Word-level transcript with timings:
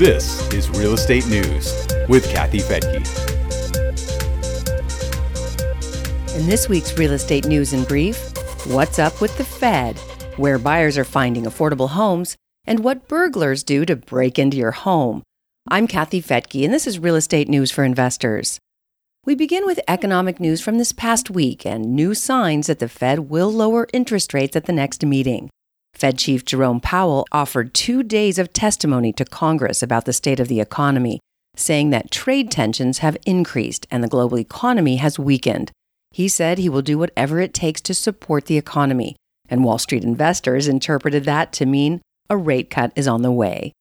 This 0.00 0.50
is 0.54 0.70
Real 0.70 0.94
Estate 0.94 1.26
News 1.26 1.86
with 2.08 2.26
Kathy 2.32 2.60
Fettke. 2.60 3.04
In 6.34 6.46
this 6.46 6.70
week's 6.70 6.96
Real 6.96 7.12
Estate 7.12 7.44
News 7.44 7.74
in 7.74 7.84
Brief, 7.84 8.16
what's 8.66 8.98
up 8.98 9.20
with 9.20 9.36
the 9.36 9.44
Fed, 9.44 9.98
where 10.38 10.58
buyers 10.58 10.96
are 10.96 11.04
finding 11.04 11.44
affordable 11.44 11.90
homes, 11.90 12.34
and 12.64 12.80
what 12.82 13.08
burglars 13.08 13.62
do 13.62 13.84
to 13.84 13.94
break 13.94 14.38
into 14.38 14.56
your 14.56 14.70
home. 14.70 15.22
I'm 15.68 15.86
Kathy 15.86 16.22
Fettke, 16.22 16.64
and 16.64 16.72
this 16.72 16.86
is 16.86 16.98
Real 16.98 17.16
Estate 17.16 17.50
News 17.50 17.70
for 17.70 17.84
Investors. 17.84 18.58
We 19.26 19.34
begin 19.34 19.66
with 19.66 19.80
economic 19.86 20.40
news 20.40 20.62
from 20.62 20.78
this 20.78 20.92
past 20.92 21.28
week 21.28 21.66
and 21.66 21.94
new 21.94 22.14
signs 22.14 22.68
that 22.68 22.78
the 22.78 22.88
Fed 22.88 23.28
will 23.28 23.52
lower 23.52 23.86
interest 23.92 24.32
rates 24.32 24.56
at 24.56 24.64
the 24.64 24.72
next 24.72 25.04
meeting. 25.04 25.50
Fed 25.94 26.18
Chief 26.18 26.44
Jerome 26.44 26.80
Powell 26.80 27.26
offered 27.30 27.74
two 27.74 28.02
days 28.02 28.38
of 28.38 28.52
testimony 28.52 29.12
to 29.12 29.24
Congress 29.24 29.82
about 29.82 30.06
the 30.06 30.12
state 30.12 30.40
of 30.40 30.48
the 30.48 30.60
economy, 30.60 31.20
saying 31.56 31.90
that 31.90 32.10
trade 32.10 32.50
tensions 32.50 32.98
have 32.98 33.16
increased 33.26 33.86
and 33.90 34.02
the 34.02 34.08
global 34.08 34.38
economy 34.38 34.96
has 34.96 35.18
weakened. 35.18 35.70
He 36.10 36.26
said 36.26 36.58
he 36.58 36.68
will 36.68 36.82
do 36.82 36.98
whatever 36.98 37.38
it 37.40 37.52
takes 37.52 37.80
to 37.82 37.94
support 37.94 38.46
the 38.46 38.56
economy, 38.56 39.14
and 39.48 39.62
Wall 39.62 39.78
Street 39.78 40.04
investors 40.04 40.68
interpreted 40.68 41.24
that 41.24 41.52
to 41.54 41.66
mean 41.66 42.00
a 42.30 42.36
rate 42.36 42.70
cut 42.70 42.92
is 42.96 43.06
on 43.06 43.22
the 43.22 43.30
way. 43.32 43.72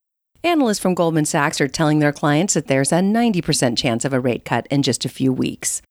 Analysts 0.44 0.80
from 0.80 0.96
Goldman 0.96 1.26
Sachs 1.26 1.60
are 1.60 1.68
telling 1.68 2.00
their 2.00 2.14
clients 2.14 2.54
that 2.54 2.68
there's 2.68 2.92
a 2.92 3.00
90% 3.00 3.78
chance 3.78 4.06
of 4.06 4.14
a 4.14 4.20
rate 4.20 4.46
cut 4.46 4.68
in 4.72 4.84
just 4.84 5.06
a 5.06 5.10
few 5.10 5.34
weeks. 5.34 5.82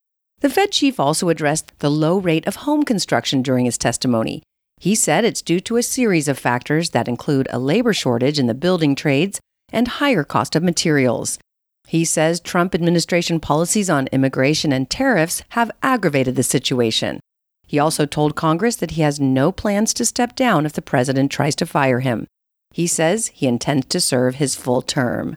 The 0.41 0.49
Fed 0.49 0.73
chief 0.73 0.99
also 1.01 1.29
addressed 1.29 1.79
the 1.81 1.91
low 1.91 2.19
rate 2.19 2.47
of 2.47 2.57
home 2.57 2.85
construction 2.85 3.43
during 3.43 3.65
his 3.65 3.77
testimony. 3.77 4.43
He 4.79 4.95
said 4.95 5.25
it's 5.25 5.43
due 5.43 5.61
to 5.61 5.77
a 5.77 5.83
series 5.83 6.29
of 6.29 6.39
factors 6.39 6.91
that 6.91 7.09
include 7.09 7.49
a 7.51 7.59
labor 7.59 7.93
shortage 7.93 8.39
in 8.39 8.47
the 8.47 8.55
building 8.55 8.95
trades 8.95 9.41
and 9.73 9.89
higher 9.89 10.25
cost 10.25 10.55
of 10.55 10.63
materials. 10.63 11.39
He 11.87 12.05
says 12.05 12.39
Trump 12.39 12.75
administration 12.75 13.41
policies 13.41 13.91
on 13.91 14.09
immigration 14.13 14.73
and 14.73 14.89
tariffs 14.89 15.43
have 15.51 15.71
aggravated 15.83 16.37
the 16.37 16.43
situation. 16.43 17.19
He 17.67 17.79
also 17.79 18.07
told 18.07 18.37
Congress 18.37 18.77
that 18.77 18.93
he 18.93 19.03
has 19.03 19.21
no 19.21 19.53
plans 19.53 19.93
to 19.95 20.05
step 20.05 20.37
down 20.37 20.65
if 20.65 20.73
the 20.73 20.83
president 20.83 21.31
tries 21.31 21.55
to 21.57 21.67
fire 21.67 22.01
him. 22.01 22.27
He 22.73 22.87
says 22.87 23.29
he 23.29 23.47
intends 23.47 23.87
to 23.87 24.01
serve 24.01 24.37
his 24.37 24.55
full 24.55 24.83
term. 24.83 25.37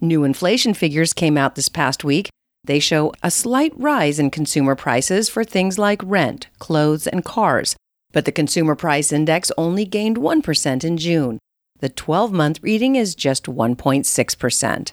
New 0.00 0.24
inflation 0.24 0.74
figures 0.74 1.12
came 1.12 1.36
out 1.36 1.54
this 1.54 1.68
past 1.68 2.04
week. 2.04 2.30
They 2.64 2.78
show 2.78 3.12
a 3.22 3.30
slight 3.30 3.72
rise 3.76 4.18
in 4.18 4.30
consumer 4.30 4.74
prices 4.74 5.28
for 5.28 5.44
things 5.44 5.78
like 5.78 6.00
rent, 6.04 6.48
clothes, 6.58 7.06
and 7.06 7.24
cars, 7.24 7.76
but 8.12 8.24
the 8.24 8.32
Consumer 8.32 8.74
Price 8.74 9.12
Index 9.12 9.52
only 9.56 9.84
gained 9.84 10.16
1% 10.16 10.84
in 10.84 10.96
June. 10.96 11.38
The 11.78 11.88
12 11.88 12.32
month 12.32 12.60
reading 12.62 12.96
is 12.96 13.14
just 13.14 13.44
1.6%. 13.44 14.92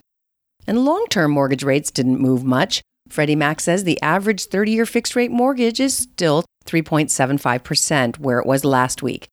And 0.65 0.85
long 0.85 1.05
term 1.09 1.31
mortgage 1.31 1.63
rates 1.63 1.91
didn't 1.91 2.19
move 2.19 2.43
much. 2.43 2.81
Freddie 3.09 3.35
Mac 3.35 3.59
says 3.59 3.83
the 3.83 4.01
average 4.01 4.45
30 4.45 4.71
year 4.71 4.85
fixed 4.85 5.15
rate 5.15 5.31
mortgage 5.31 5.79
is 5.79 5.95
still 5.95 6.45
3.75%, 6.65 8.19
where 8.19 8.39
it 8.39 8.45
was 8.45 8.65
last 8.65 9.01
week. 9.01 9.27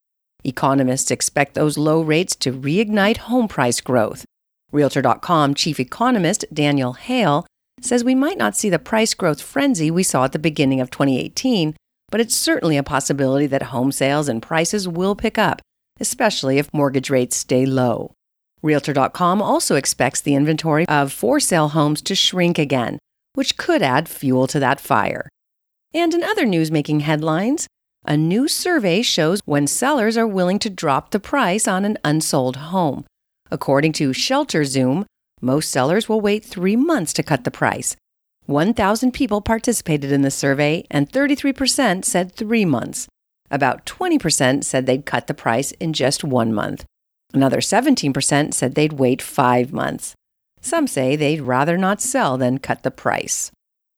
Economists 0.45 1.11
expect 1.11 1.55
those 1.55 1.79
low 1.79 2.03
rates 2.03 2.37
to 2.37 2.53
reignite 2.53 3.17
home 3.17 3.49
price 3.49 3.81
growth. 3.81 4.25
Realtor.com 4.73 5.55
chief 5.55 5.81
economist 5.81 6.45
Danielle 6.53 6.93
Hale 6.95 7.47
says 7.81 8.05
we 8.05 8.15
might 8.15 8.39
not 8.39 8.57
see 8.57 8.71
the 8.71 8.79
price 8.79 9.15
growth 9.15 9.41
frenzy 9.41 9.91
we 9.91 10.03
saw 10.03 10.25
at 10.25 10.33
the 10.33 10.39
beginning 10.39 10.81
of 10.81 10.91
2018, 10.91 11.75
but 12.11 12.21
it's 12.21 12.35
certainly 12.35 12.77
a 12.77 12.83
possibility 12.83 13.47
that 13.47 13.65
home 13.65 13.93
sales 13.93 14.29
and 14.29 14.43
prices 14.43 14.89
will 14.89 15.15
pick 15.15 15.39
up, 15.39 15.61
especially 16.01 16.59
if 16.59 16.73
mortgage 16.73 17.11
rates 17.11 17.37
stay 17.37 17.67
low. 17.67 18.13
Realtor.com 18.63 19.43
also 19.43 19.77
expects 19.77 20.21
the 20.21 20.35
inventory 20.35 20.89
of 20.89 21.13
for 21.13 21.39
sale 21.39 21.69
homes 21.69 22.01
to 22.03 22.15
shrink 22.15 22.59
again, 22.59 22.99
which 23.35 23.57
could 23.57 23.83
add 23.83 24.09
fuel 24.09 24.47
to 24.47 24.59
that 24.59 24.81
fire. 24.81 25.29
And 25.93 26.15
in 26.15 26.25
other 26.25 26.47
news 26.47 26.71
making 26.71 27.01
headlines, 27.01 27.69
a 28.07 28.17
new 28.17 28.49
survey 28.49 29.03
shows 29.03 29.41
when 29.45 29.67
sellers 29.67 30.17
are 30.17 30.27
willing 30.27 30.59
to 30.61 30.71
drop 30.71 31.11
the 31.11 31.21
price 31.21 31.67
on 31.69 31.85
an 31.85 31.99
unsold 32.05 32.57
home. 32.57 33.05
According 33.51 33.93
to 33.95 34.11
ShelterZoom, 34.11 35.05
most 35.41 35.71
sellers 35.71 36.09
will 36.09 36.21
wait 36.21 36.45
three 36.45 36.77
months 36.77 37.13
to 37.15 37.23
cut 37.23 37.45
the 37.45 37.51
price, 37.51 37.97
1,000 38.47 39.13
people 39.13 39.41
participated 39.41 40.13
in 40.13 40.23
the 40.23 40.31
survey, 40.31 40.85
and 40.91 41.11
33% 41.11 42.05
said 42.05 42.33
three 42.33 42.65
months. 42.65 43.09
About 43.51 43.87
20% 43.87 44.65
said 44.65 44.87
they'd 44.87 45.07
cut 45.07 45.27
the 45.27 45.35
price 45.35 45.73
in 45.73 45.93
just 45.93 46.25
one 46.25 46.53
month. 46.53 46.85
Another 47.33 47.59
17% 47.59 48.55
said 48.55 48.75
they'd 48.75 48.95
wait 48.95 49.23
five 49.23 49.73
months. 49.73 50.15
Some 50.61 50.87
say 50.87 51.17
they'd 51.17 51.41
rather 51.41 51.77
not 51.77 52.01
sell 52.01 52.37
than 52.39 52.59
cut 52.59 52.83
the 52.83 52.91
price. 52.91 53.51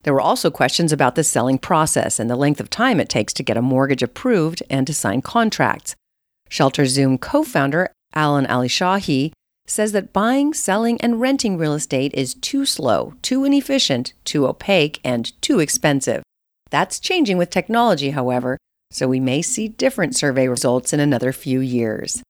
There 0.03 0.13
were 0.13 0.21
also 0.21 0.49
questions 0.49 0.93
about 0.93 1.15
the 1.15 1.23
selling 1.23 1.57
process 1.57 2.19
and 2.19 2.29
the 2.29 2.35
length 2.35 2.59
of 2.59 2.69
time 2.69 2.99
it 2.99 3.09
takes 3.09 3.33
to 3.33 3.43
get 3.43 3.57
a 3.57 3.61
mortgage 3.61 4.03
approved 4.03 4.63
and 4.69 4.87
to 4.87 4.93
sign 4.93 5.21
contracts. 5.21 5.95
ShelterZoom 6.49 7.19
co 7.19 7.43
founder 7.43 7.91
Alan 8.15 8.45
Alishahi 8.45 9.31
says 9.67 9.91
that 9.91 10.13
buying, 10.13 10.53
selling, 10.53 10.99
and 11.01 11.21
renting 11.21 11.57
real 11.57 11.73
estate 11.73 12.13
is 12.13 12.33
too 12.33 12.65
slow, 12.65 13.13
too 13.21 13.43
inefficient, 13.43 14.13
too 14.23 14.47
opaque, 14.47 14.99
and 15.03 15.39
too 15.41 15.59
expensive. 15.59 16.23
That's 16.69 16.99
changing 16.99 17.37
with 17.37 17.49
technology, 17.49 18.11
however, 18.11 18.57
so 18.91 19.07
we 19.07 19.19
may 19.19 19.41
see 19.41 19.67
different 19.67 20.15
survey 20.15 20.47
results 20.47 20.93
in 20.93 20.99
another 20.99 21.31
few 21.33 21.59
years. 21.59 22.23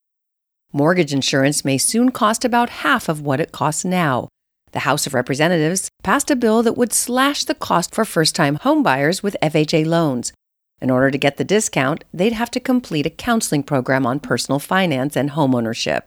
Mortgage 0.72 1.14
insurance 1.14 1.64
may 1.64 1.78
soon 1.78 2.10
cost 2.10 2.44
about 2.44 2.68
half 2.68 3.08
of 3.08 3.22
what 3.22 3.40
it 3.40 3.52
costs 3.52 3.84
now. 3.84 4.28
The 4.72 4.80
House 4.80 5.06
of 5.06 5.14
Representatives 5.14 5.88
passed 6.02 6.30
a 6.30 6.36
bill 6.36 6.62
that 6.62 6.76
would 6.76 6.92
slash 6.92 7.44
the 7.44 7.54
cost 7.54 7.94
for 7.94 8.04
first 8.04 8.34
time 8.34 8.58
homebuyers 8.58 9.22
with 9.22 9.36
FHA 9.42 9.86
loans. 9.86 10.32
In 10.80 10.90
order 10.90 11.10
to 11.10 11.18
get 11.18 11.38
the 11.38 11.44
discount, 11.44 12.04
they'd 12.12 12.34
have 12.34 12.50
to 12.50 12.60
complete 12.60 13.06
a 13.06 13.10
counseling 13.10 13.62
program 13.62 14.04
on 14.04 14.20
personal 14.20 14.58
finance 14.58 15.16
and 15.16 15.30
homeownership. 15.30 16.02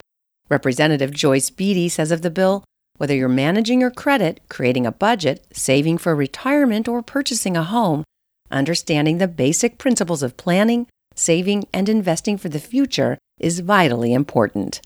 Representative 0.51 1.11
Joyce 1.11 1.49
Beatty 1.49 1.87
says 1.87 2.11
of 2.11 2.21
the 2.21 2.29
bill 2.29 2.65
whether 2.97 3.15
you're 3.15 3.29
managing 3.29 3.81
your 3.81 3.89
credit, 3.89 4.41
creating 4.47 4.85
a 4.85 4.91
budget, 4.91 5.43
saving 5.51 5.97
for 5.97 6.13
retirement, 6.13 6.87
or 6.87 7.01
purchasing 7.01 7.57
a 7.57 7.63
home, 7.63 8.03
understanding 8.51 9.17
the 9.17 9.27
basic 9.27 9.79
principles 9.79 10.21
of 10.21 10.37
planning, 10.37 10.85
saving, 11.15 11.65
and 11.73 11.89
investing 11.89 12.37
for 12.37 12.49
the 12.49 12.59
future 12.59 13.17
is 13.39 13.61
vitally 13.61 14.13
important. 14.13 14.81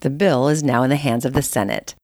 The 0.00 0.10
bill 0.10 0.48
is 0.48 0.64
now 0.64 0.82
in 0.82 0.90
the 0.90 0.96
hands 0.96 1.24
of 1.24 1.32
the 1.32 1.42
Senate. 1.42 1.94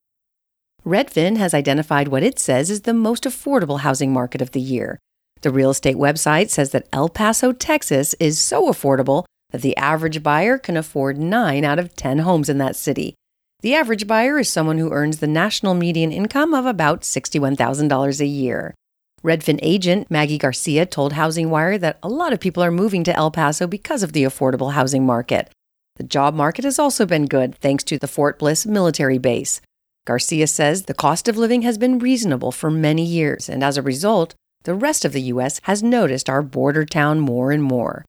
Redfin 0.87 1.37
has 1.37 1.53
identified 1.53 2.09
what 2.09 2.23
it 2.23 2.39
says 2.39 2.71
is 2.71 2.83
the 2.83 2.95
most 2.95 3.25
affordable 3.25 3.81
housing 3.81 4.13
market 4.13 4.41
of 4.41 4.53
the 4.53 4.61
year. 4.61 5.01
The 5.41 5.51
real 5.51 5.71
estate 5.71 5.97
website 5.97 6.51
says 6.51 6.71
that 6.71 6.87
El 6.93 7.09
Paso, 7.09 7.53
Texas 7.53 8.15
is 8.21 8.39
so 8.39 8.71
affordable 8.71 9.25
that 9.51 9.63
the 9.63 9.77
average 9.77 10.23
buyer 10.23 10.59
can 10.59 10.77
afford 10.77 11.19
9 11.19 11.65
out 11.65 11.79
of 11.79 11.95
10 11.97 12.21
homes 12.21 12.49
in 12.49 12.59
that 12.59 12.77
city. 12.77 13.15
The 13.63 13.75
average 13.75 14.07
buyer 14.07 14.39
is 14.39 14.49
someone 14.49 14.79
who 14.79 14.93
earns 14.93 15.19
the 15.19 15.27
national 15.27 15.75
median 15.75 16.13
income 16.13 16.55
of 16.55 16.65
about 16.67 17.03
$61,000 17.03 18.21
a 18.21 18.27
year. 18.27 18.75
Redfin 19.23 19.59
agent 19.63 20.11
Maggie 20.11 20.39
Garcia 20.39 20.87
told 20.87 21.13
Housing 21.13 21.51
Wire 21.51 21.77
that 21.77 21.99
a 22.03 22.09
lot 22.09 22.33
of 22.33 22.41
people 22.41 22.63
are 22.63 22.71
moving 22.71 23.05
to 23.05 23.15
El 23.15 23.31
Paso 23.31 23.67
because 23.67 24.03
of 24.03 24.15
the 24.15 24.25
affordable 24.25 24.73
housing 24.73 25.05
market. 25.05 25.51
The 25.97 26.05
job 26.05 26.35
market 26.35 26.65
has 26.65 26.79
also 26.79 27.05
been 27.05 27.27
good 27.27 27.55
thanks 27.57 27.85
to 27.85 27.99
the 27.99 28.09
Fort 28.09 28.39
Bliss 28.39 28.65
military 28.65 29.19
base. 29.19 29.61
Garcia 30.07 30.47
says 30.47 30.85
the 30.85 30.95
cost 30.95 31.29
of 31.29 31.37
living 31.37 31.61
has 31.61 31.77
been 31.77 31.99
reasonable 31.99 32.53
for 32.53 32.71
many 32.71 33.05
years, 33.05 33.51
and 33.51 33.63
as 33.63 33.77
a 33.77 33.83
result, 33.83 34.35
the 34.63 34.75
rest 34.75 35.05
of 35.05 35.13
the 35.13 35.21
U.S. 35.23 35.61
has 35.65 35.83
noticed 35.83 36.31
our 36.31 36.41
border 36.41 36.87
town 36.87 37.21
more 37.21 37.53
and 37.53 37.63
more. 37.63 38.07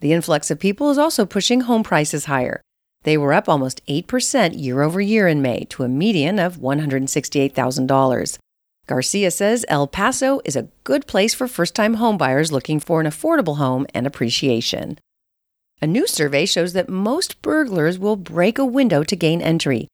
The 0.00 0.12
influx 0.12 0.50
of 0.50 0.58
people 0.58 0.90
is 0.90 0.98
also 0.98 1.26
pushing 1.26 1.62
home 1.62 1.82
prices 1.82 2.24
higher. 2.24 2.62
They 3.04 3.16
were 3.16 3.32
up 3.32 3.48
almost 3.48 3.84
8% 3.86 4.60
year 4.60 4.82
over 4.82 5.00
year 5.00 5.28
in 5.28 5.40
May 5.40 5.64
to 5.70 5.84
a 5.84 5.88
median 5.88 6.38
of 6.38 6.58
$168,000. 6.58 8.38
Garcia 8.86 9.30
says 9.30 9.64
El 9.68 9.86
Paso 9.86 10.40
is 10.44 10.56
a 10.56 10.68
good 10.84 11.06
place 11.06 11.32
for 11.32 11.46
first 11.46 11.74
time 11.74 11.96
homebuyers 11.96 12.50
looking 12.50 12.80
for 12.80 13.00
an 13.00 13.06
affordable 13.06 13.58
home 13.58 13.86
and 13.94 14.06
appreciation. 14.06 14.98
A 15.80 15.86
new 15.86 16.06
survey 16.06 16.44
shows 16.44 16.72
that 16.72 16.88
most 16.88 17.40
burglars 17.40 17.98
will 17.98 18.16
break 18.16 18.58
a 18.58 18.66
window 18.66 19.02
to 19.04 19.16
gain 19.16 19.40
entry. 19.40 19.88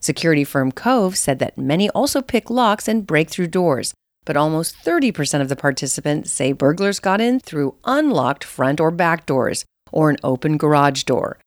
Security 0.00 0.44
firm 0.44 0.72
Cove 0.72 1.16
said 1.16 1.38
that 1.40 1.58
many 1.58 1.90
also 1.90 2.22
pick 2.22 2.50
locks 2.50 2.88
and 2.88 3.06
break 3.06 3.28
through 3.28 3.48
doors, 3.48 3.92
but 4.28 4.36
almost 4.36 4.76
30% 4.84 5.40
of 5.40 5.48
the 5.48 5.56
participants 5.56 6.30
say 6.30 6.52
burglars 6.52 7.00
got 7.00 7.18
in 7.18 7.40
through 7.40 7.74
unlocked 7.86 8.44
front 8.44 8.78
or 8.78 8.90
back 8.90 9.24
doors 9.24 9.64
or 9.90 10.10
an 10.10 10.18
open 10.22 10.58
garage 10.58 11.04
door. 11.04 11.38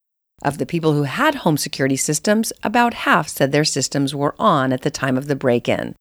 Of 0.41 0.57
the 0.57 0.65
people 0.65 0.93
who 0.93 1.03
had 1.03 1.35
home 1.35 1.57
security 1.57 1.95
systems, 1.95 2.51
about 2.63 3.05
half 3.05 3.27
said 3.27 3.51
their 3.51 3.63
systems 3.63 4.15
were 4.15 4.33
on 4.39 4.73
at 4.73 4.81
the 4.81 4.89
time 4.89 5.15
of 5.15 5.27
the 5.27 5.35
break 5.35 5.69
in. 5.69 5.93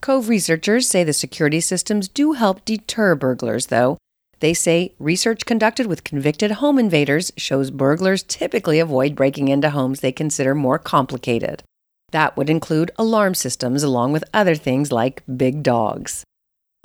Cove 0.00 0.28
researchers 0.28 0.86
say 0.86 1.02
the 1.02 1.12
security 1.12 1.60
systems 1.60 2.06
do 2.06 2.34
help 2.34 2.64
deter 2.64 3.16
burglars, 3.16 3.66
though. 3.66 3.98
They 4.38 4.54
say 4.54 4.94
research 5.00 5.44
conducted 5.44 5.86
with 5.86 6.04
convicted 6.04 6.52
home 6.52 6.78
invaders 6.78 7.32
shows 7.36 7.72
burglars 7.72 8.22
typically 8.22 8.78
avoid 8.78 9.16
breaking 9.16 9.48
into 9.48 9.70
homes 9.70 9.98
they 9.98 10.12
consider 10.12 10.54
more 10.54 10.78
complicated. 10.78 11.64
That 12.12 12.36
would 12.36 12.48
include 12.48 12.92
alarm 12.96 13.34
systems 13.34 13.82
along 13.82 14.12
with 14.12 14.22
other 14.32 14.54
things 14.54 14.92
like 14.92 15.24
big 15.36 15.64
dogs. 15.64 16.24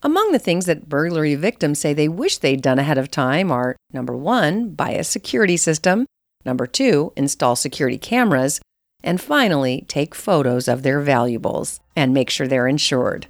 Among 0.05 0.33
the 0.33 0.39
things 0.39 0.65
that 0.65 0.89
burglary 0.89 1.35
victims 1.35 1.79
say 1.79 1.94
they 1.94 2.09
wish 2.09 2.38
they'd 2.38 2.61
done 2.61 2.77
ahead 2.77 2.97
of 2.97 3.09
time 3.09 3.50
are 3.51 3.77
number 3.94 4.17
one, 4.17 4.71
buy 4.71 4.91
a 4.91 5.03
security 5.03 5.55
system, 5.55 6.05
number 6.44 6.67
two, 6.67 7.13
install 7.15 7.55
security 7.55 7.97
cameras, 7.97 8.59
and 9.01 9.21
finally, 9.21 9.85
take 9.88 10.13
photos 10.13 10.67
of 10.67 10.83
their 10.83 11.00
valuables 11.00 11.79
and 11.95 12.13
make 12.13 12.29
sure 12.29 12.50
they're 12.50 12.67
insured. 12.67 13.27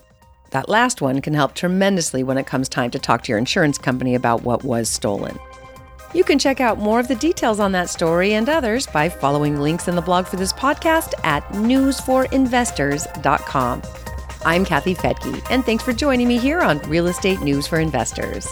That 0.50 0.68
last 0.68 1.00
one 1.00 1.22
can 1.22 1.36
help 1.36 1.54
tremendously 1.54 2.24
when 2.24 2.40
it 2.40 2.48
comes 2.48 2.70
time 2.70 2.90
to 2.92 3.00
talk 3.00 3.22
to 3.24 3.32
your 3.32 3.38
insurance 3.38 3.78
company 3.78 4.16
about 4.16 4.42
what 4.42 4.64
was 4.64 4.90
stolen. 4.90 5.38
You 6.16 6.24
can 6.24 6.40
check 6.40 6.60
out 6.60 6.80
more 6.80 7.00
of 7.00 7.08
the 7.08 7.14
details 7.16 7.60
on 7.60 7.72
that 7.74 7.90
story 7.90 8.34
and 8.34 8.50
others 8.50 8.88
by 8.88 9.10
following 9.10 9.60
links 9.60 9.88
in 9.88 9.96
the 9.96 10.02
blog 10.02 10.26
for 10.26 10.38
this 10.38 10.54
podcast 10.54 11.14
at 11.24 11.48
newsforinvestors.com. 11.50 13.82
I'm 14.46 14.66
Kathy 14.66 14.94
Fettke, 14.94 15.46
and 15.50 15.66
thanks 15.66 15.84
for 15.84 15.94
joining 15.94 16.28
me 16.28 16.38
here 16.38 16.62
on 16.62 16.80
Real 16.80 17.08
Estate 17.08 17.40
News 17.40 17.66
for 17.66 17.80
Investors. 17.80 18.48